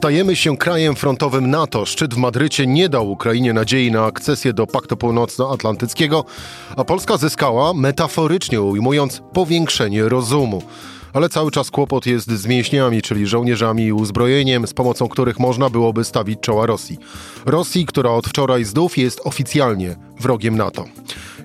[0.00, 1.86] Stajemy się krajem frontowym NATO.
[1.86, 6.24] Szczyt w Madrycie nie dał Ukrainie nadziei na akcesję do Paktu Północnoatlantyckiego,
[6.76, 10.62] a Polska zyskała, metaforycznie ujmując, powiększenie rozumu.
[11.12, 15.70] Ale cały czas kłopot jest z mięśniami, czyli żołnierzami i uzbrojeniem, z pomocą których można
[15.70, 16.98] byłoby stawić czoła Rosji.
[17.46, 20.84] Rosji, która od wczoraj znów jest oficjalnie wrogiem NATO.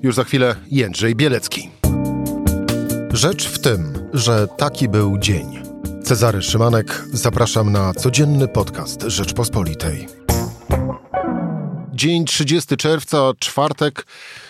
[0.04, 1.70] Już za chwilę Jędrzej Bielecki.
[3.14, 5.75] Rzecz w tym, że taki był dzień.
[6.06, 10.08] Cezary Szymanek, zapraszam na codzienny podcast Rzeczpospolitej.
[11.94, 14.06] Dzień 30 czerwca, czwartek.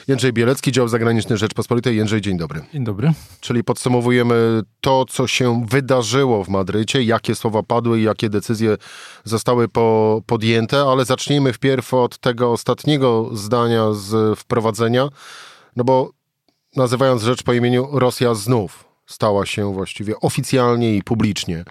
[0.08, 1.98] Jędrzej Bielecki, dział zagraniczny Rzeczpospolitej.
[1.98, 2.62] Jędrzej, dzień dobry.
[2.74, 3.14] Dzień dobry.
[3.40, 8.78] Czyli podsumowujemy to, co się wydarzyło w Madrycie, jakie słowa padły i jakie decyzje
[9.24, 15.08] zostały po, podjęte, ale zacznijmy wpierw od tego ostatniego zdania z wprowadzenia,
[15.76, 16.12] no bo
[16.76, 21.64] nazywając rzecz po imieniu, Rosja znów stała się właściwie oficjalnie i publicznie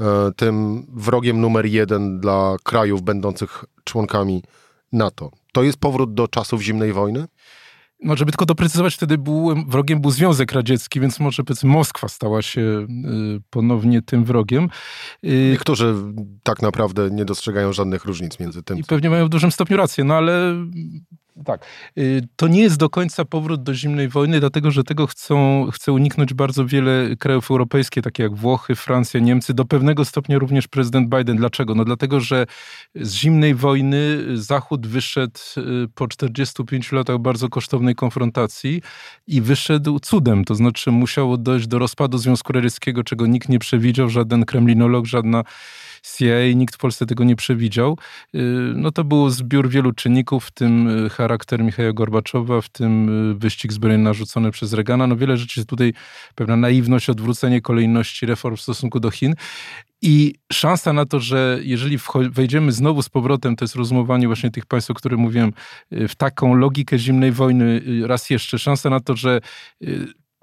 [0.00, 4.42] e, tym wrogiem numer jeden dla krajów będących członkami
[4.92, 5.30] NATO.
[5.52, 7.26] To jest powrót do czasów zimnej wojny?
[8.02, 12.42] No, żeby tylko doprecyzować, wtedy był, wrogiem był Związek Radziecki, więc może powiedzmy Moskwa stała
[12.42, 12.86] się y,
[13.50, 14.68] ponownie tym wrogiem.
[15.24, 15.94] Y, Niektórzy
[16.42, 18.78] tak naprawdę nie dostrzegają żadnych różnic między tym.
[18.78, 20.54] I pewnie mają w dużym stopniu rację, no ale
[21.44, 21.66] tak.
[21.98, 25.92] Y, to nie jest do końca powrót do zimnej wojny, dlatego że tego chcą, chce
[25.92, 31.08] uniknąć bardzo wiele krajów europejskich, takie jak Włochy, Francja, Niemcy, do pewnego stopnia również prezydent
[31.08, 31.36] Biden.
[31.36, 31.74] Dlaczego?
[31.74, 32.46] No dlatego, że
[32.94, 38.82] z zimnej wojny Zachód wyszedł y, po 45 latach bardzo kosztownej konfrontacji
[39.26, 40.44] i wyszedł cudem.
[40.44, 45.44] To znaczy musiało dojść do rozpadu Związku Radzieckiego, czego nikt nie przewidział, żaden kremlinolog, żadna
[46.02, 47.98] CIA, nikt w Polsce tego nie przewidział.
[48.34, 48.38] Y,
[48.76, 53.34] no to był zbiór wielu czynników, w tym y, charakter Michała Gorbaczowa, w tym y,
[53.34, 55.06] wyścig zbrojeń narzucony przez Reagana.
[55.06, 55.92] No wiele rzeczy tutaj,
[56.34, 59.34] pewna naiwność, odwrócenie kolejności reform w stosunku do Chin.
[60.04, 61.98] I szansa na to, że jeżeli
[62.30, 65.52] wejdziemy znowu z powrotem, to jest rozumowanie właśnie tych państw, o których mówiłem,
[65.90, 69.40] w taką logikę zimnej wojny, raz jeszcze, szansa na to, że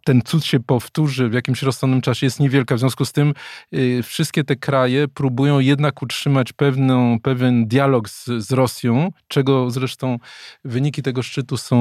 [0.09, 2.75] ten cud się powtórzy w jakimś rozsądnym czasie jest niewielka.
[2.75, 3.33] W związku z tym
[3.73, 10.17] y, wszystkie te kraje próbują jednak utrzymać pewną, pewien dialog z, z Rosją, czego zresztą
[10.65, 11.77] wyniki tego szczytu są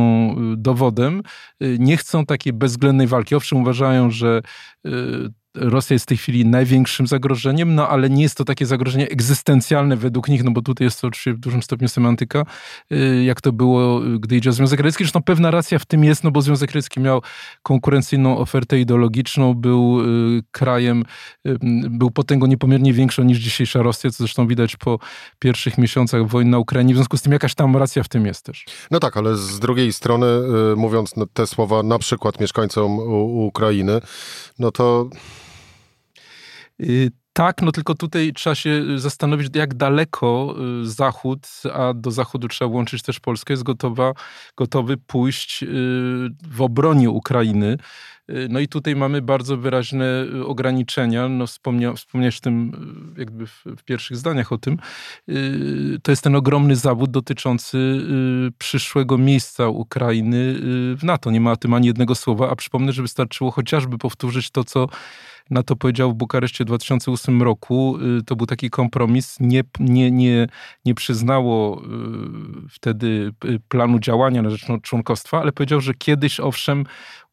[0.52, 1.22] y, dowodem.
[1.62, 3.34] Y, nie chcą takiej bezwzględnej walki.
[3.34, 4.42] Owszem, uważają, że
[4.86, 4.90] y,
[5.60, 9.96] Rosja jest w tej chwili największym zagrożeniem, no ale nie jest to takie zagrożenie egzystencjalne
[9.96, 12.44] według nich, no bo tutaj jest to oczywiście w dużym stopniu semantyka,
[12.92, 15.04] y, jak to było, gdy idzie o Związek Radziecki.
[15.04, 17.22] Zresztą pewna racja w tym jest, no bo Związek Radziecki miał
[17.62, 21.04] konkurencyjną ofertę ideologiczną, był y, krajem,
[21.46, 21.58] y,
[21.90, 24.98] był potęgą niepomiernie większą niż dzisiejsza Rosja, co zresztą widać po
[25.38, 26.94] pierwszych miesiącach wojny na Ukrainie.
[26.94, 28.64] W związku z tym jakaś tam racja w tym jest też.
[28.90, 30.26] No tak, ale z drugiej strony,
[30.76, 34.00] mówiąc te słowa na przykład mieszkańcom Ukrainy,
[34.58, 35.47] no to Y,
[37.38, 42.70] tak, no tylko tutaj trzeba się zastanowić, jak daleko y, Zachód, a do Zachodu trzeba
[42.70, 44.12] włączyć też Polskę, jest gotowa,
[44.56, 45.66] gotowy pójść y,
[46.50, 47.76] w obronie Ukrainy.
[48.48, 51.28] No i tutaj mamy bardzo wyraźne ograniczenia.
[51.28, 52.72] No wspomnia, wspomniałeś tym
[53.18, 54.78] jakby w, w, pierwszych zdaniach o tym.
[56.02, 58.00] To jest ten ogromny zawód dotyczący
[58.58, 60.54] przyszłego miejsca Ukrainy
[60.96, 61.30] w NATO.
[61.30, 64.88] Nie ma o tym ani jednego słowa, a przypomnę, że wystarczyło chociażby powtórzyć to, co
[65.50, 67.98] na to powiedział w Bukareszcie w 2008 roku.
[68.18, 69.36] Y, to był taki kompromis.
[69.40, 70.46] Nie, nie, nie,
[70.84, 76.84] nie przyznało y, wtedy y, planu działania na rzecz członkostwa, ale powiedział, że kiedyś owszem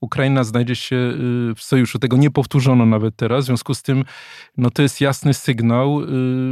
[0.02, 0.85] Ukraina znajdzie się
[1.56, 2.00] w sojuszu.
[2.00, 3.44] Tego nie powtórzono nawet teraz.
[3.44, 4.06] W związku z tym
[4.58, 6.02] no to jest jasny sygnał,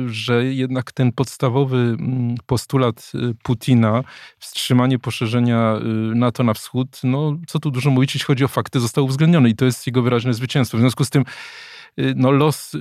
[0.06, 3.12] że jednak ten podstawowy mm, postulat
[3.44, 4.04] Putina,
[4.40, 5.80] wstrzymanie poszerzenia
[6.16, 9.56] NATO na wschód, no co tu dużo mówić, jeśli chodzi o fakty, został uwzględniony i
[9.56, 10.78] to jest jego wyraźne zwycięstwo.
[10.78, 11.73] W związku z tym Y,
[12.16, 12.80] no, los y,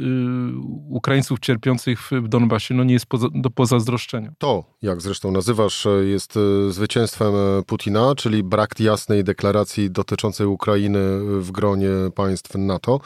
[0.88, 4.32] Ukraińców cierpiących w Donbasie no, nie jest poza, do pozazdroszczenia.
[4.38, 7.32] To, jak zresztą nazywasz, jest y, zwycięstwem
[7.66, 10.98] Putina, czyli brak jasnej deklaracji dotyczącej Ukrainy
[11.40, 13.00] w gronie państw NATO.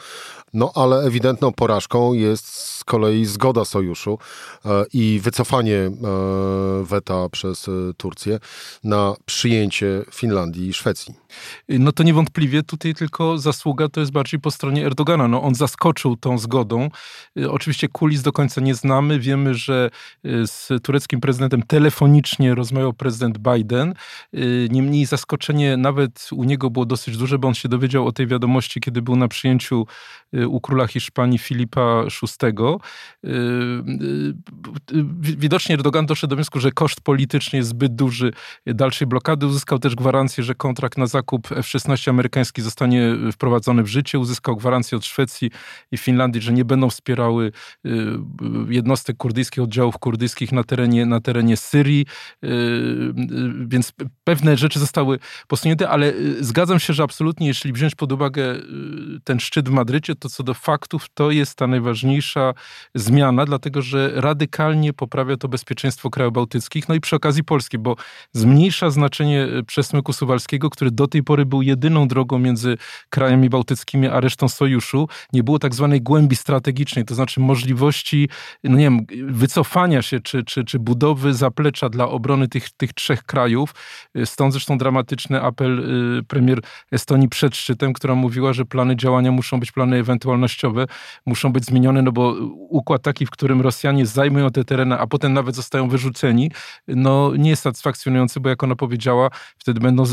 [0.53, 4.19] No ale ewidentną porażką jest z kolei zgoda sojuszu
[4.65, 5.91] e, i wycofanie e,
[6.83, 8.39] weta przez e, Turcję
[8.83, 11.13] na przyjęcie Finlandii i Szwecji.
[11.69, 15.27] No to niewątpliwie tutaj tylko zasługa to jest bardziej po stronie Erdogana.
[15.27, 16.89] No on zaskoczył tą zgodą.
[17.49, 19.19] Oczywiście kulis do końca nie znamy.
[19.19, 19.89] Wiemy, że
[20.45, 23.93] z tureckim prezydentem telefonicznie rozmawiał prezydent Biden.
[24.69, 28.79] Niemniej zaskoczenie nawet u niego było dosyć duże, bo on się dowiedział o tej wiadomości,
[28.79, 29.85] kiedy był na przyjęciu
[30.47, 32.03] u króla Hiszpanii Filipa
[32.41, 32.47] VI.
[33.25, 33.29] Y,
[34.91, 38.33] y, widocznie Erdogan doszedł do wniosku, że koszt polityczny jest zbyt duży
[38.65, 39.45] dalszej blokady.
[39.45, 44.19] Uzyskał też gwarancję, że kontrakt na zakup F-16 amerykański zostanie wprowadzony w życie.
[44.19, 45.51] Uzyskał gwarancję od Szwecji
[45.91, 47.51] i Finlandii, że nie będą wspierały
[48.69, 52.05] jednostek kurdyjskich, oddziałów kurdyjskich na terenie, na terenie Syrii,
[53.67, 53.93] więc
[54.23, 58.55] pewne rzeczy zostały posunięte, ale zgadzam się, że absolutnie, jeśli wziąć pod uwagę
[59.23, 62.53] ten szczyt w Madrycie, to co do faktów, to jest ta najważniejsza
[62.95, 67.95] zmiana, dlatego że radykalnie poprawia to bezpieczeństwo krajów bałtyckich, no i przy okazji Polski, bo
[68.31, 72.77] zmniejsza znaczenie przesmyku suwalskiego, który do tej pory był jedyną drogą między
[73.09, 75.07] krajami bałtyckimi a resztą sojuszu.
[75.33, 78.29] Nie było tak zwanej głębi strategicznej, to znaczy możliwości,
[78.63, 83.23] no nie wiem, wycofania się czy, czy, czy budowy zaplecza dla obrony tych, tych trzech
[83.23, 83.75] krajów.
[84.25, 85.79] Stąd zresztą dramatyczny apel
[86.19, 86.59] e, premier
[86.91, 90.85] Estonii przed szczytem, która mówiła, że plany działania muszą być plany ewentualnościowe,
[91.25, 92.35] muszą być zmienione, no bo
[92.69, 96.51] układ taki, w którym Rosjanie zajmują te tereny, a potem nawet zostają wyrzuceni,
[96.87, 100.07] no nie jest satysfakcjonujący, bo jak ona powiedziała, wtedy będą y,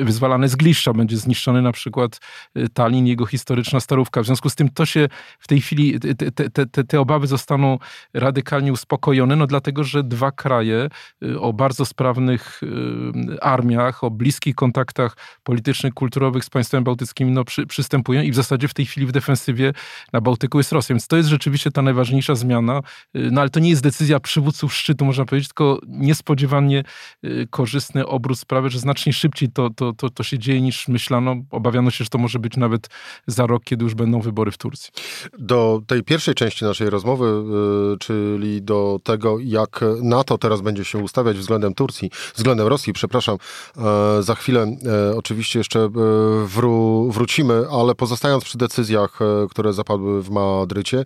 [0.00, 2.20] y, wyzwalane z Gliszcza, będzie zniszczony na przykład
[2.56, 4.22] y, Tallinn, jego historyczna starówka.
[4.22, 4.95] W związku z tym to się
[5.38, 6.14] w tej chwili, te,
[6.50, 7.78] te, te, te obawy zostaną
[8.14, 10.88] radykalnie uspokojone, no dlatego, że dwa kraje
[11.40, 12.60] o bardzo sprawnych
[13.42, 18.68] armiach, o bliskich kontaktach politycznych, kulturowych z państwami bałtyckimi no, przy, przystępują i w zasadzie
[18.68, 19.72] w tej chwili w defensywie
[20.12, 20.94] na Bałtyku jest Rosja.
[20.94, 22.80] Więc to jest rzeczywiście ta najważniejsza zmiana.
[23.14, 26.82] No ale to nie jest decyzja przywódców szczytu, można powiedzieć, tylko niespodziewanie
[27.24, 31.36] y, korzystny obrót sprawy, że znacznie szybciej to, to, to, to się dzieje niż myślano.
[31.50, 32.88] Obawiano się, że to może być nawet
[33.26, 34.85] za rok, kiedy już będą wybory w Turcji.
[35.38, 37.26] Do tej pierwszej części naszej rozmowy,
[37.94, 43.36] y, czyli do tego, jak NATO teraz będzie się ustawiać względem Turcji, względem Rosji, przepraszam,
[43.76, 45.90] e, za chwilę e, oczywiście jeszcze e,
[46.46, 49.18] wró wrócimy, ale pozostając przy decyzjach,
[49.50, 51.04] które zapadły w Madrycie,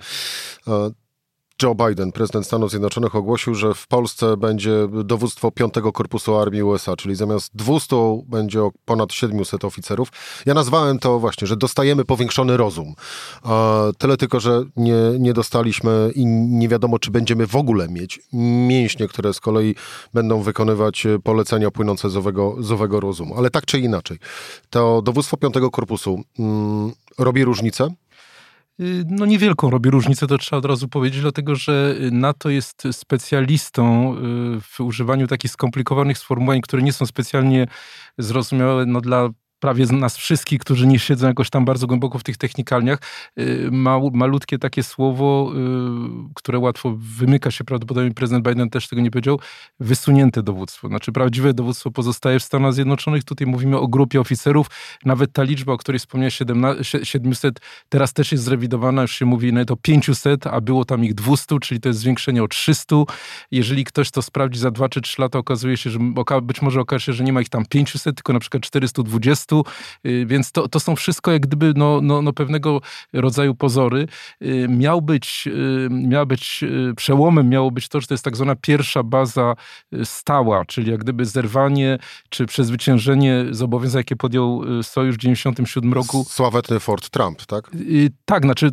[1.63, 6.97] Joe Biden, prezydent Stanów Zjednoczonych, ogłosił, że w Polsce będzie dowództwo 5 Korpusu Armii USA,
[6.97, 7.97] czyli zamiast 200
[8.27, 10.09] będzie ponad 700 oficerów.
[10.47, 12.95] Ja nazwałem to właśnie, że dostajemy powiększony rozum.
[13.99, 18.21] Tyle tylko, że nie, nie dostaliśmy i nie wiadomo, czy będziemy w ogóle mieć
[18.69, 19.75] mięśnie, które z kolei
[20.15, 23.35] będą wykonywać polecenia płynące z owego, z owego rozumu.
[23.39, 24.19] Ale tak czy inaczej,
[24.71, 27.91] to dowództwo 5 Korpusu mm, robi różnicę
[29.07, 34.61] no niewielką robi różnicę, to trzeba od razu powiedzieć, dlatego że NATO jest specjalistą y,
[34.61, 37.67] w używaniu takich skomplikowanych sformułowań, które nie są specjalnie
[38.19, 39.29] zrozumiałe no, dla
[39.61, 42.99] prawie z nas wszystkich, którzy nie siedzą jakoś tam bardzo głęboko w tych technikalniach,
[43.39, 43.69] y,
[44.13, 45.53] malutkie takie słowo,
[46.31, 49.41] y, które łatwo wymyka się, prawdopodobnie prezydent Biden też tego nie powiedział,
[49.81, 50.89] wysunięte dowództwo.
[50.89, 53.25] Znaczy prawdziwe dowództwo pozostaje w Stanach Zjednoczonych.
[53.25, 54.67] Tutaj mówimy o grupie oficerów.
[55.05, 56.43] Nawet ta liczba, o której wspomniałeś,
[57.03, 59.03] 700, teraz też jest zrewidowana.
[59.03, 62.43] Już się mówi nawet o 500, a było tam ich 200, czyli to jest zwiększenie
[62.43, 62.97] o 300.
[63.51, 65.99] Jeżeli ktoś to sprawdzi za 2 czy 3 lata, okazuje się, że
[66.43, 69.50] być może okaże się, że nie ma ich tam 500, tylko na przykład 420
[70.07, 72.81] Y, więc to, to są wszystko jak gdyby no, no, no pewnego
[73.13, 74.07] rodzaju pozory.
[74.43, 76.65] Y, miał być, y, miał być
[76.97, 79.55] przełomem, miało być to, że to jest tak zwana pierwsza baza
[80.05, 81.99] stała, czyli jak gdyby zerwanie
[82.29, 86.25] czy przezwyciężenie zobowiązań, jakie podjął Sojusz w 1997 roku.
[86.29, 87.71] Sławetny Fort Trump, tak?
[88.25, 88.71] Tak, znaczy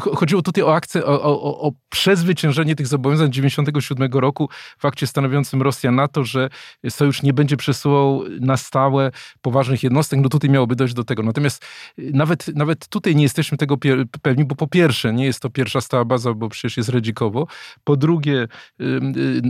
[0.00, 4.48] chodziło tutaj o akcję, o, o, o przezwyciężenie tych zobowiązań 1997 roku
[4.78, 6.48] w akcie stanowiącym Rosja NATO, że
[6.88, 9.10] Sojusz nie będzie przesuwał na stałe
[9.42, 11.22] poważnych jednostek jednostek, no tutaj miałoby dojść do tego.
[11.22, 11.64] Natomiast
[11.98, 13.76] y, nawet, nawet tutaj nie jesteśmy tego
[14.22, 17.46] pewni, bo po pierwsze, nie jest to pierwsza stała baza, bo przecież jest Redzikowo.
[17.84, 18.48] Po drugie,
[18.80, 18.84] y,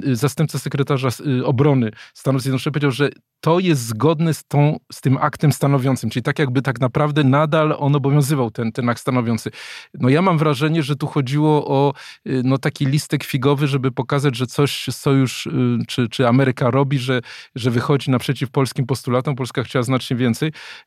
[0.06, 1.08] y, zastępca sekretarza
[1.44, 6.22] obrony Stanów Zjednoczonych powiedział, że to jest zgodne z, tą, z tym aktem stanowiącym, czyli
[6.22, 9.50] tak jakby tak naprawdę nadal on obowiązywał ten, ten akt stanowiący.
[9.94, 11.92] No ja mam wrażenie, że tu chodziło o
[12.24, 15.48] no, taki listek figowy, żeby pokazać, że coś Sojusz
[15.88, 17.20] czy, czy Ameryka robi, że,
[17.54, 19.36] że wychodzi naprzeciw polskim postulatom.
[19.36, 20.35] Polska chciała znacznie więcej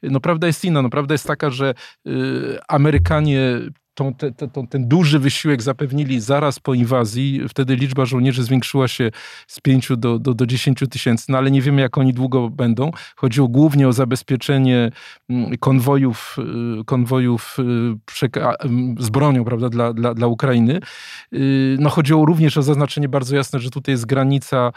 [0.04, 0.82] No prawda jest inna.
[0.82, 1.74] No prawda jest taka, że
[2.08, 3.60] y, Amerykanie
[4.00, 7.42] tą, te, te, ten duży wysiłek zapewnili zaraz po inwazji.
[7.50, 9.12] Wtedy liczba żołnierzy zwiększyła się
[9.48, 12.92] z 5 do, do, do 10 tysięcy, no ale nie wiemy, jak oni długo będą.
[13.16, 14.92] Chodziło głównie o zabezpieczenie
[15.30, 16.36] mm, konwojów,
[16.82, 20.80] y, konwojów y, z bronią prawda, dla, dla, dla Ukrainy.
[21.34, 24.72] Y, no, chodziło również o zaznaczenie bardzo jasne, że tutaj jest granica,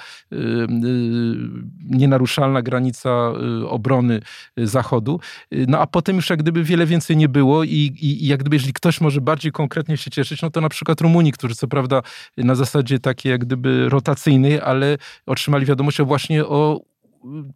[1.90, 3.32] nienaruszalna granica
[3.68, 4.20] obrony
[4.56, 5.20] Zachodu.
[5.68, 8.56] No a potem już jak gdyby wiele więcej nie było i, i, i jak gdyby,
[8.56, 11.68] jeżeli ktoś może może bardziej konkretnie się cieszyć, no to na przykład Rumuni, którzy co
[11.68, 12.02] prawda
[12.36, 16.80] na zasadzie takiej jak gdyby rotacyjnej, ale otrzymali wiadomość o właśnie o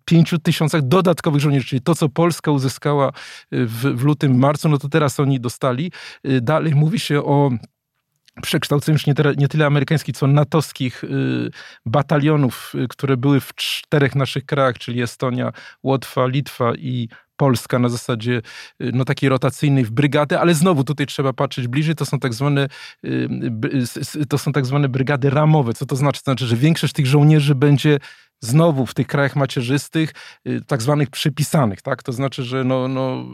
[0.05, 3.13] pięciu tysiącach dodatkowych żołnierzy, czyli to, co Polska uzyskała
[3.53, 5.93] w, w lutym, marcu, no to teraz oni dostali.
[6.43, 7.51] Dalej mówi się o
[8.43, 11.51] przekształceniu już nie, nie, tyle amerykańskich, co natowskich y,
[11.87, 17.89] batalionów, y, które były w czterech naszych krajach, czyli Estonia, Łotwa, Litwa i Polska na
[17.89, 18.43] zasadzie
[18.81, 22.69] no, takiej rotacyjnej w brygadę, ale znowu tutaj trzeba patrzeć bliżej, to są tak zwane
[24.29, 25.75] to są tak zwane brygady ramowe.
[25.75, 26.21] Co to znaczy?
[26.21, 27.99] To znaczy, że większość tych żołnierzy będzie
[28.41, 30.13] znowu w tych krajach macierzystych,
[30.47, 32.03] y, tak zwanych przypisanych, tak?
[32.03, 33.25] To znaczy, że no, no,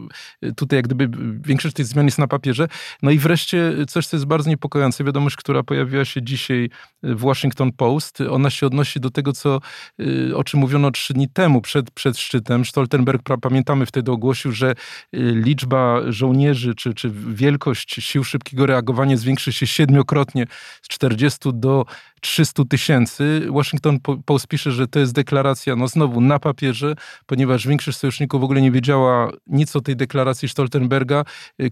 [0.55, 1.09] tutaj jak gdyby
[1.41, 2.67] większość tych zmian jest na papierze.
[3.01, 6.69] No i wreszcie coś, co jest bardzo niepokojące, wiadomość, która pojawiła się dzisiaj
[7.03, 9.59] w Washington Post, ona się odnosi do tego, co,
[10.01, 12.65] y, o czym mówiono trzy dni temu, przed, przed szczytem.
[12.65, 14.75] Stoltenberg, pamiętamy wtedy ogłosił, że y,
[15.35, 20.45] liczba żołnierzy, czy, czy wielkość sił szybkiego reagowania zwiększy się siedmiokrotnie
[20.81, 21.85] z 40 do
[22.21, 23.47] 300 tysięcy.
[23.49, 26.95] Washington Post pisze, że to jest deklaracja, no znowu na papierze,
[27.25, 31.23] ponieważ większość sojuszników w ogóle nie wiedziała nic o tej deklaracji Stoltenberga.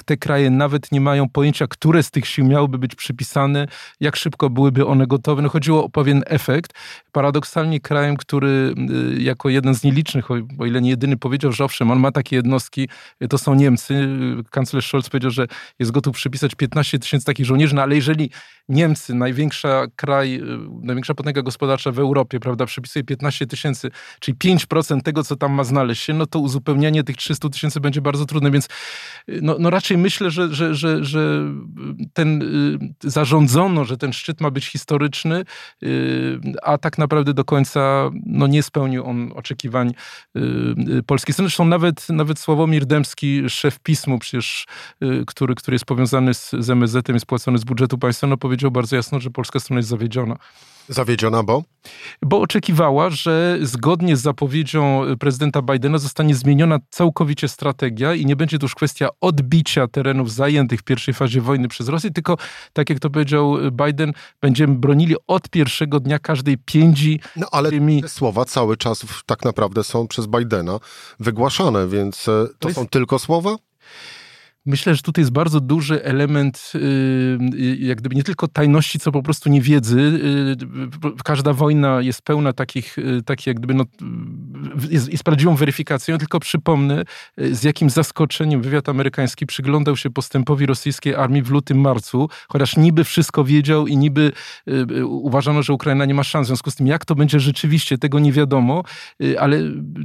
[0.05, 3.67] Te kraje nawet nie mają pojęcia, które z tych sił miałyby być przypisane,
[3.99, 5.41] jak szybko byłyby one gotowe.
[5.41, 6.73] No chodziło o pewien efekt.
[7.11, 8.73] Paradoksalnie krajem, który
[9.17, 12.35] y, jako jeden z nielicznych, o ile nie jedyny powiedział, że owszem, on ma takie
[12.35, 12.89] jednostki,
[13.29, 14.07] to są Niemcy.
[14.51, 15.47] Kanclerz Scholz powiedział, że
[15.79, 18.29] jest gotów przypisać 15 tysięcy takich żołnierzy, no ale jeżeli
[18.69, 20.41] Niemcy, największa kraj, y,
[20.83, 25.63] największa potęga gospodarcza w Europie, prawda, przypisuje 15 tysięcy, czyli 5% tego, co tam ma
[25.63, 28.65] znaleźć się, no to uzupełnianie tych 300 tysięcy będzie bardzo trudne, więc
[29.29, 31.43] y, no, no raczej myślę, że, że, że, że
[32.13, 32.43] ten
[33.03, 35.43] zarządzono, że ten szczyt ma być historyczny,
[36.63, 39.93] a tak naprawdę do końca no, nie spełnił on oczekiwań
[41.05, 41.49] polskiej strony.
[41.49, 44.65] Zresztą nawet, nawet Sławomir Dębski, szef pismu, przecież,
[45.27, 48.95] który, który jest powiązany z, z MSZ-em, jest płacony z budżetu państwa, no powiedział bardzo
[48.95, 50.35] jasno, że polska strona jest zawiedziona.
[50.89, 51.63] Zawiedziona, bo?
[52.21, 58.59] Bo oczekiwała, że zgodnie z zapowiedzią prezydenta Bidena zostanie zmieniona całkowicie strategia i nie będzie
[58.59, 62.37] to już kwestia odbicia terenów zajętych w pierwszej fazie wojny przez Rosję, tylko
[62.73, 67.19] tak jak to powiedział Biden, będziemy bronili od pierwszego dnia każdej pięci.
[67.35, 68.01] No ale tymi...
[68.01, 70.79] te słowa cały czas tak naprawdę są przez Bidena
[71.19, 72.79] wygłaszane, więc e, to, to jest...
[72.79, 73.55] są tylko słowa?
[74.65, 76.79] Myślę, że tutaj jest bardzo duży element, y,
[77.53, 79.99] y, jak gdyby nie tylko tajności, co po prostu niewiedzy.
[79.99, 83.83] Y, każda wojna jest pełna takich, takich jak gdyby, no,
[84.89, 87.03] jest, jest prawdziwą weryfikacją, tylko przypomnę,
[87.37, 93.03] z jakim zaskoczeniem wywiad amerykański przyglądał się postępowi rosyjskiej armii w lutym, marcu, chociaż niby
[93.03, 94.31] wszystko wiedział i niby
[95.05, 96.45] uważano, że Ukraina nie ma szans.
[96.45, 98.83] W związku z tym, jak to będzie rzeczywiście, tego nie wiadomo,
[99.39, 99.59] ale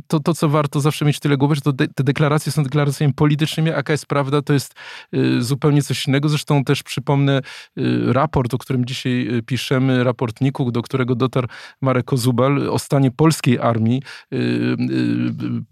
[0.07, 3.15] to, to co warto zawsze mieć tyle głowy, że to de te deklaracje są deklaracjami
[3.15, 4.75] politycznymi, jaka jest prawda, to jest
[5.15, 6.29] y, zupełnie coś innego.
[6.29, 7.41] Zresztą też przypomnę
[7.79, 11.49] y, raport, o którym dzisiaj y, piszemy, raport NIK-u, do którego dotarł
[11.81, 14.03] Marek Kozubal o stanie polskiej armii.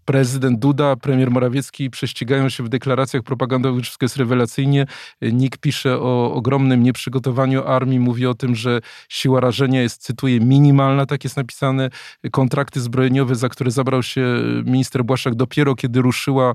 [0.05, 4.87] Prezydent Duda, premier Morawiecki prześcigają się w deklaracjach propagandowych, wszystko jest rewelacyjnie.
[5.23, 11.07] NIK pisze o ogromnym nieprzygotowaniu armii, mówi o tym, że siła rażenia jest, cytuję, minimalna,
[11.07, 11.91] tak jest napisane.
[12.33, 14.27] Kontrakty zbrojeniowe, za które zabrał się
[14.65, 16.55] minister Błaszczak dopiero kiedy ruszyła,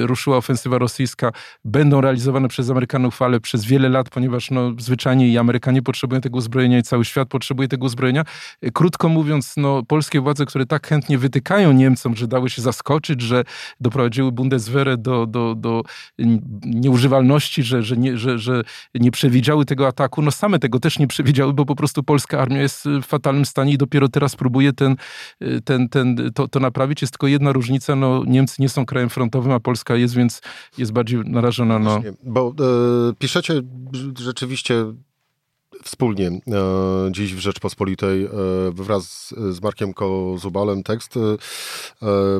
[0.00, 1.32] ruszyła ofensywa rosyjska,
[1.64, 6.38] będą realizowane przez Amerykanów, ale przez wiele lat, ponieważ no, zwyczajnie i Amerykanie potrzebują tego
[6.38, 8.24] uzbrojenia i cały świat potrzebuje tego uzbrojenia.
[8.72, 13.44] Krótko mówiąc, no, polskie władze, które tak chętnie wytykają Niemcom, że dały się zaskoczyć, że
[13.80, 15.82] doprowadziły Bundeswehrę do, do, do
[16.64, 18.62] nieużywalności, że, że, nie, że, że
[18.94, 22.60] nie przewidziały tego ataku, no same tego też nie przewidziały, bo po prostu polska armia
[22.60, 24.96] jest w fatalnym stanie i dopiero teraz próbuje ten,
[25.64, 27.02] ten, ten, to, to naprawić.
[27.02, 30.40] Jest tylko jedna różnica, no Niemcy nie są krajem frontowym, a Polska jest, więc
[30.78, 32.00] jest bardziej narażona na...
[32.22, 32.54] Bo
[33.10, 33.62] e, piszecie
[34.18, 34.84] rzeczywiście
[35.84, 36.40] wspólnie e,
[37.10, 38.28] dziś w Rzeczpospolitej e,
[38.74, 41.20] wraz z Markiem Kozubalem tekst e,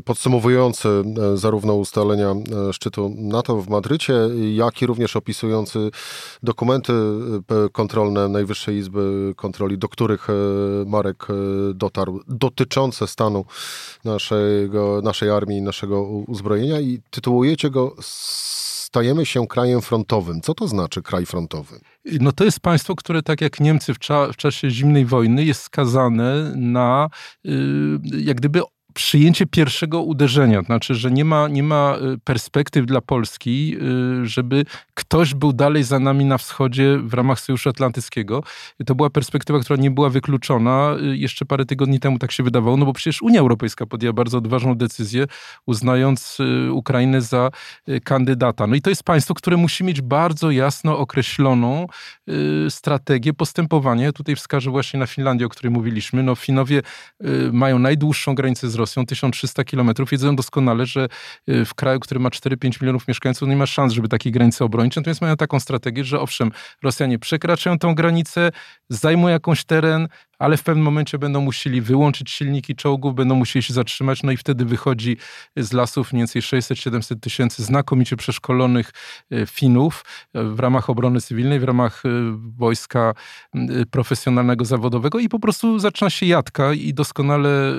[0.04, 4.14] podsumowujący e, zarówno ustalenia e, szczytu NATO w Madrycie,
[4.54, 5.90] jak i również opisujący
[6.42, 10.26] dokumenty e, kontrolne Najwyższej Izby Kontroli, do których
[10.86, 11.26] Marek
[11.74, 13.44] dotarł, dotyczące stanu
[14.04, 16.80] naszego, naszej armii, naszego uzbrojenia.
[16.80, 17.96] I tytułujecie go
[18.96, 20.40] stajemy się krajem frontowym.
[20.40, 21.80] Co to znaczy kraj frontowy?
[22.04, 25.62] No to jest państwo, które tak jak Niemcy w, cza w czasie zimnej wojny jest
[25.62, 27.08] skazane na
[27.44, 28.60] yy, jak gdyby
[28.96, 30.62] przyjęcie pierwszego uderzenia.
[30.62, 33.76] Znaczy, że nie ma, nie ma y, perspektyw dla Polski,
[34.22, 38.42] y, żeby ktoś był dalej za nami na wschodzie w ramach Sojuszu Atlantyckiego.
[38.86, 40.96] To była perspektywa, która nie była wykluczona.
[41.12, 44.38] Y, jeszcze parę tygodni temu tak się wydawało, no bo przecież Unia Europejska podjęła bardzo
[44.38, 45.26] odważną decyzję,
[45.66, 46.38] uznając
[46.72, 47.50] Ukrainę za
[48.04, 48.66] kandydata.
[48.66, 51.86] No i to jest państwo, które musi mieć bardzo jasno określoną
[52.68, 54.12] strategię postępowania.
[54.12, 56.22] Tutaj wskażę właśnie na Finlandię, o której mówiliśmy.
[56.22, 56.82] No Finowie
[57.52, 61.08] mają najdłuższą granicę z Rosją, Rosją 1300 kilometrów, wiedzą doskonale, że
[61.48, 64.96] w kraju, który ma 4-5 milionów mieszkańców, nie ma szans, żeby takiej granicy obronić.
[64.96, 66.52] Natomiast mają taką strategię, że owszem,
[66.82, 68.50] Rosjanie przekraczają tą granicę,
[68.88, 73.74] zajmą jakąś teren, ale w pewnym momencie będą musieli wyłączyć silniki czołgów, będą musieli się
[73.74, 75.16] zatrzymać, no i wtedy wychodzi
[75.56, 78.92] z lasów mniej więcej 600-700 tysięcy znakomicie przeszkolonych
[79.30, 82.08] e, Finów e, w ramach obrony cywilnej, w ramach e,
[82.58, 83.14] wojska
[83.90, 87.74] profesjonalnego, zawodowego i po prostu zaczyna się jadka i doskonale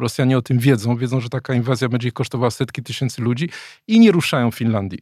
[0.00, 3.50] Rosjanie o tym wiedzą, wiedzą, że taka inwazja będzie ich kosztowała setki tysięcy ludzi
[3.88, 4.98] i nie ruszają Finlandii.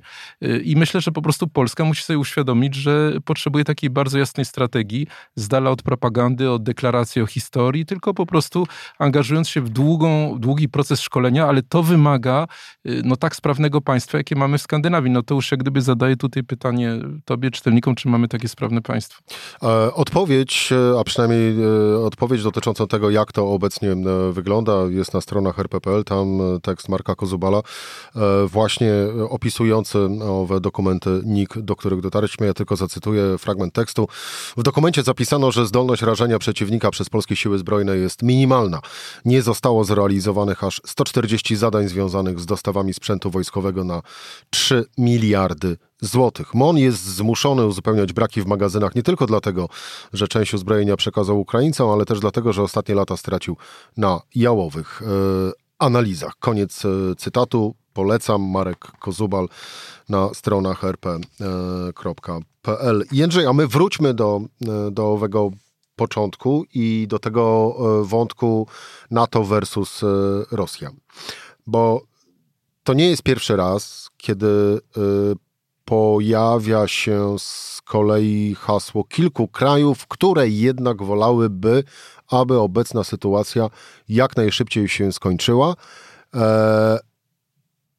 [0.64, 5.06] I myślę, że po prostu Polska musi sobie uświadomić, że potrzebuje takiej bardzo jasnej strategii,
[5.36, 8.66] z dala od propagandy, od deklaracji deklaracji o historii, tylko po prostu
[8.98, 12.46] angażując się w długą, długi proces szkolenia, ale to wymaga
[12.86, 15.10] y, no, tak sprawnego państwa, jakie mamy w Skandynawii.
[15.10, 19.22] No to już jak gdyby zadaję tutaj pytanie tobie, czytelnikom, czy mamy takie sprawne państwo.
[19.62, 23.96] E, odpowiedź, e, a przynajmniej e, odpowiedź dotyczącą tego, jak to obecnie
[24.32, 27.62] wygląda, jest na stronach rp.pl, tam tekst Marka Kozubala,
[28.46, 28.92] właśnie
[29.30, 32.46] opisujący owe dokumenty NIK, do których dotarliśmy.
[32.46, 34.08] Ja tylko zacytuję fragment tekstu.
[34.56, 38.80] W dokumencie zapisano, że zdolność rażenia przeciwnika przez polskie siły zbrojne jest minimalna.
[39.24, 44.02] Nie zostało zrealizowanych aż 140 zadań związanych z dostawami sprzętu wojskowego na
[44.50, 46.54] 3 miliardy złotych.
[46.54, 49.68] MON jest zmuszony uzupełniać braki w magazynach nie tylko dlatego,
[50.12, 53.56] że część uzbrojenia przekazał Ukraińcom, ale też dlatego, że ostatnie lata stracił
[53.96, 56.32] na jałowych yy, analizach.
[56.40, 57.74] Koniec yy, cytatu.
[57.92, 59.48] Polecam Marek Kozubal
[60.08, 63.04] na stronach rp.pl.
[63.12, 64.40] Jędrzej, a my wróćmy do,
[64.90, 65.50] do owego
[65.96, 68.66] początku i do tego e, wątku
[69.10, 70.06] NATO versus e,
[70.50, 70.90] Rosja.
[71.66, 72.02] Bo
[72.84, 75.00] to nie jest pierwszy raz, kiedy e,
[75.84, 81.84] pojawia się z kolei hasło kilku krajów, które jednak wolałyby,
[82.28, 83.70] aby obecna sytuacja
[84.08, 85.74] jak najszybciej się skończyła.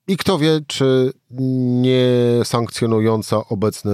[0.08, 1.14] I kto wie, czy
[1.82, 2.08] nie
[2.44, 3.92] sankcjonująca obecny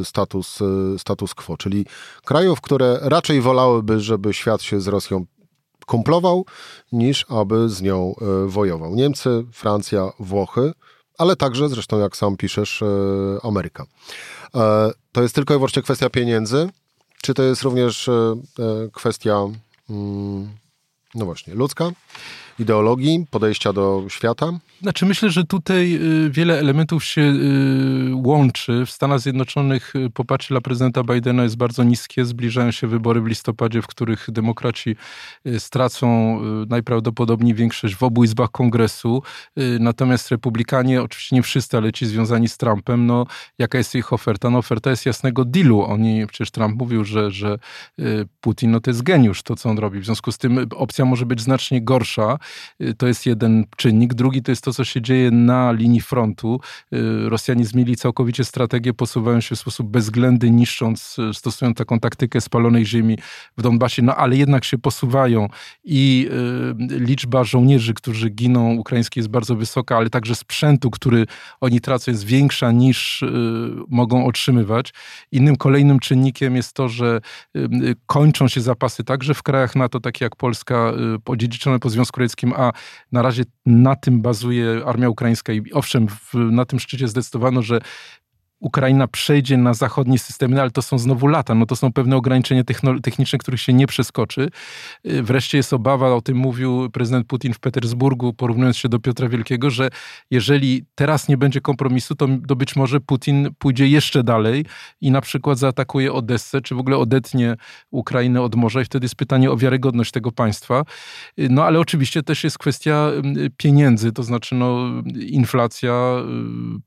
[0.00, 1.86] y, status, y, status quo, czyli
[2.24, 5.26] krajów, które raczej wolałyby, żeby świat się z Rosją
[5.86, 6.44] kumplował,
[6.92, 8.94] niż aby z nią y, wojował.
[8.94, 10.72] Niemcy, Francja, Włochy,
[11.18, 12.82] ale także, zresztą jak sam piszesz,
[13.42, 13.86] Ameryka.
[14.54, 16.68] E, to jest tylko i wyłącznie kwestia pieniędzy,
[17.22, 18.10] czy to jest również
[18.92, 19.46] kwestia,
[19.90, 20.48] mm,
[21.14, 21.90] no właśnie, ludzka?
[22.60, 24.52] Ideologii, podejścia do świata?
[24.82, 25.94] Znaczy myślę, że tutaj
[26.26, 28.86] y, wiele elementów się y, łączy.
[28.86, 32.24] W Stanach Zjednoczonych y, poparcie dla prezydenta Bidena jest bardzo niskie.
[32.24, 34.96] Zbliżają się wybory w listopadzie, w których demokraci
[35.58, 36.10] stracą
[36.68, 39.22] najprawdopodobniej większość w obu izbach kongresu.
[39.80, 43.26] Natomiast republikanie, oczywiście nie wszyscy, ale ci związani z Trumpem, no
[43.58, 44.50] jaka jest ich oferta?
[44.50, 45.82] No oferta jest jasnego dealu.
[45.82, 47.58] Oni, przecież Trump mówił, że, że
[48.40, 50.00] Putin no to jest geniusz to, co on robi.
[50.00, 52.38] W związku z tym opcja może być znacznie gorsza.
[52.80, 54.14] Y, to jest jeden czynnik.
[54.14, 56.60] Drugi to jest to, co się dzieje na linii frontu.
[56.92, 62.40] Y, Rosjanie zmienili całkowicie strategię, posuwają się w sposób bezwzględny, niszcząc, y, stosują taką taktykę
[62.40, 63.18] spalonej ziemi
[63.58, 65.48] w Donbasie, no ale jednak się posuwają
[65.84, 66.30] i
[66.90, 71.26] liczba żołnierzy, którzy giną ukraińskiej jest bardzo wysoka, ale także sprzętu, który
[71.60, 73.24] oni tracą jest większa niż
[73.88, 74.94] mogą otrzymywać.
[75.32, 77.20] Innym kolejnym czynnikiem jest to, że
[78.06, 80.92] kończą się zapasy także w krajach NATO, takie jak Polska,
[81.26, 82.72] odziedziczone po Związku Radzieckim, a
[83.12, 87.80] na razie na tym bazuje armia ukraińska i owszem, w, na tym szczycie zdecydowano, że
[88.60, 92.16] Ukraina przejdzie na zachodnie systemy, no ale to są znowu lata, no to są pewne
[92.16, 92.64] ograniczenia
[93.02, 94.48] techniczne, których się nie przeskoczy.
[95.06, 99.28] Y, wreszcie jest obawa, o tym mówił prezydent Putin w Petersburgu, porównując się do Piotra
[99.28, 99.88] Wielkiego, że
[100.30, 104.64] jeżeli teraz nie będzie kompromisu, to, to być może Putin pójdzie jeszcze dalej
[105.00, 107.56] i na przykład zaatakuje Odessę, czy w ogóle odetnie
[107.90, 110.84] Ukrainę od morza i wtedy jest pytanie o wiarygodność tego państwa.
[111.38, 114.78] Y, no ale oczywiście też jest kwestia y, pieniędzy, to znaczy no,
[115.20, 115.90] inflacja,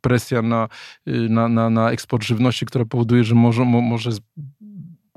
[0.01, 0.67] presja na,
[1.05, 4.09] na, na na, na eksport żywności, która powoduje, że może, może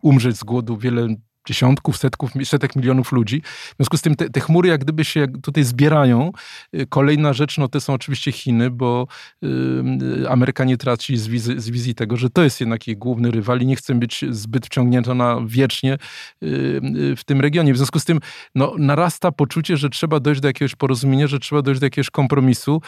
[0.03, 1.09] umrzeć z głodu wiele
[1.47, 3.43] dziesiątków, setków, setek milionów ludzi.
[3.43, 6.33] W związku z tym te, te, chmury jak gdyby się tutaj zbierają.
[6.75, 9.07] Y, kolejna rzecz, no to są oczywiście Chiny, bo
[9.45, 13.61] y, Amerykanie traci z, wizy, z wizji tego, że to jest jednak ich główny rywal
[13.61, 15.07] i nie chcą być zbyt wciągnięta
[15.47, 15.95] wiecznie
[16.43, 17.75] y, y, w tym regionie.
[17.75, 18.21] W związku z tym
[18.55, 22.83] no, narasta poczucie, że trzeba dojść do jakiegoś porozumienia, że trzeba dojść do jakiegoś kompromisu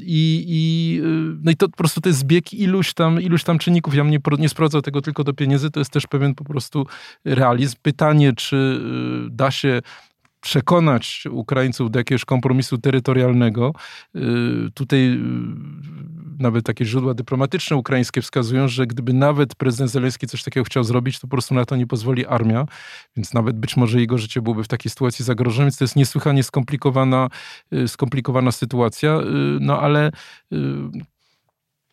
[0.00, 1.02] i,
[1.42, 3.94] no i to po prostu to jest zbieg iluś tam, iluś tam czynników.
[3.94, 6.86] Ja nie, nie sprowadzał tego tylko do pieniędzy, to jest też pewien po prostu
[7.24, 7.76] realny realizm.
[7.82, 8.56] Pytanie, czy
[9.26, 9.80] y, da się
[10.40, 13.72] przekonać Ukraińców do jakiegoś kompromisu terytorialnego.
[14.16, 14.20] Y,
[14.74, 15.18] tutaj y,
[16.38, 21.18] nawet takie źródła dyplomatyczne ukraińskie wskazują, że gdyby nawet prezydent Zeleński coś takiego chciał zrobić,
[21.18, 22.66] to po prostu na to nie pozwoli armia,
[23.16, 26.42] więc nawet być może jego życie byłoby w takiej sytuacji zagrożone, więc to jest niesłychanie
[26.42, 27.28] skomplikowana,
[27.86, 29.20] skomplikowana sytuacja,
[29.60, 30.10] no ale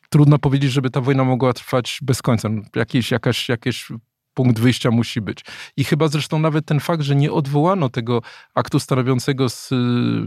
[0.09, 2.49] trudno powiedzieć, żeby ta wojna mogła trwać bez końca.
[2.75, 3.91] Jakieś, jakaś, jakieś
[4.37, 5.45] punkt wyjścia musi być.
[5.77, 8.21] I chyba zresztą nawet ten fakt, że nie odwołano tego
[8.55, 9.69] aktu stanowiącego z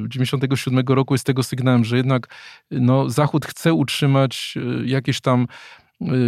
[0.08, 2.26] 97 roku jest tego sygnałem, że jednak
[2.70, 5.79] no, Zachód chce utrzymać y, jakieś tam Y,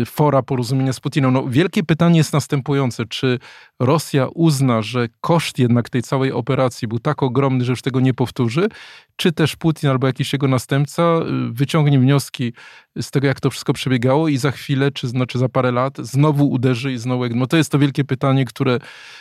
[0.06, 1.32] fora porozumienia z Putinem.
[1.32, 3.06] No, wielkie pytanie jest następujące.
[3.06, 3.38] Czy
[3.80, 8.14] Rosja uzna, że koszt jednak tej całej operacji był tak ogromny, że już tego nie
[8.14, 8.68] powtórzy,
[9.16, 12.52] czy też Putin albo jakiś jego następca y, wyciągnie wnioski
[13.00, 16.50] z tego, jak to wszystko przebiegało i za chwilę, czy znaczy za parę lat, znowu
[16.50, 17.28] uderzy i znowu...
[17.28, 18.78] No to jest to wielkie pytanie, które,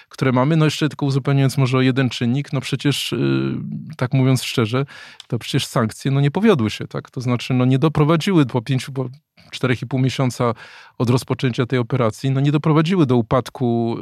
[0.10, 0.58] które mamy.
[0.58, 3.54] No jeszcze tylko uzupełniając może o jeden czynnik, no przecież, y,
[3.98, 4.86] tak mówiąc szczerze,
[5.28, 7.12] to przecież sankcje no nie powiodły się, tak?
[7.12, 9.10] To znaczy, no nie doprowadziły po pięciu, po
[9.52, 10.54] 4,5 miesiąca
[10.98, 13.98] od rozpoczęcia tej operacji, no nie doprowadziły do upadku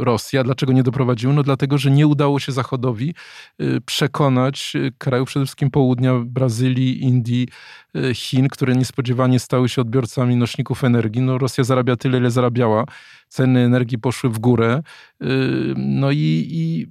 [0.00, 0.38] y, Rosji.
[0.38, 1.34] A dlaczego nie doprowadziły?
[1.34, 3.14] No dlatego, że nie udało się Zachodowi
[3.60, 7.48] y, przekonać y, krajów przede wszystkim południa, Brazylii, Indii,
[8.14, 11.22] Chin, które niespodziewanie stały się odbiorcami nośników energii.
[11.22, 12.84] No Rosja zarabia tyle, ile zarabiała.
[13.28, 14.82] Ceny energii poszły w górę.
[15.76, 16.86] No i, i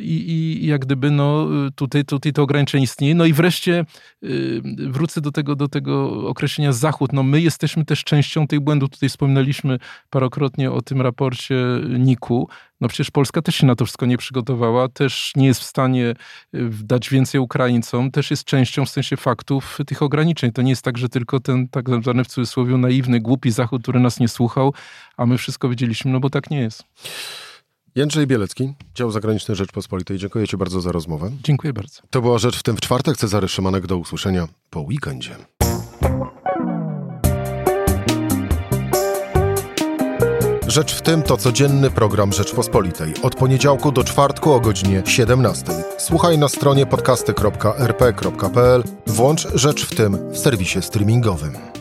[0.00, 3.14] i, i jak gdyby no, tutaj, tutaj to ograniczenie istnieje.
[3.14, 3.84] No i wreszcie
[4.24, 7.12] y, wrócę do tego, do tego określenia Zachód.
[7.12, 8.90] No my jesteśmy też częścią tych błędów.
[8.90, 9.78] Tutaj wspominaliśmy
[10.10, 11.56] parokrotnie o tym raporcie
[11.98, 12.48] NIK-u.
[12.80, 16.14] No przecież Polska też się na to wszystko nie przygotowała, też nie jest w stanie
[16.54, 20.52] y, dać więcej Ukraińcom, też jest częścią w sensie faktów tych ograniczeń.
[20.52, 24.00] To nie jest tak, że tylko ten tak zwany w cudzysłowie naiwny, głupi Zachód, który
[24.00, 24.74] nas nie słuchał,
[25.16, 26.84] a my wszystko wiedzieliśmy, no bo tak nie jest.
[27.98, 30.18] Jędrzej Bielecki, dział zagraniczny Rzeczpospolitej.
[30.18, 31.30] Dziękuję Ci bardzo za rozmowę.
[31.42, 32.00] Dziękuję bardzo.
[32.10, 33.16] To była Rzecz w tym w czwartek.
[33.16, 33.86] Cezary Szymanek.
[33.86, 35.36] Do usłyszenia po weekendzie.
[40.66, 43.14] Rzecz w tym to codzienny program Rzeczpospolitej.
[43.22, 45.64] Od poniedziałku do czwartku o godzinie 17.
[45.98, 48.82] Słuchaj na stronie podcasty.rp.pl.
[49.06, 51.77] Włącz Rzecz w tym w serwisie streamingowym.